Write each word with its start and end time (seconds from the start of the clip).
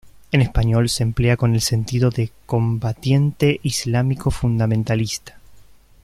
En 0.31 0.41
español 0.41 0.89
se 0.89 1.03
emplea 1.03 1.37
con 1.37 1.53
el 1.53 1.61
sentido 1.61 2.09
de 2.09 2.31
‘combatiente 2.47 3.59
islámico 3.61 4.31
fundamentalista’. 4.31 5.37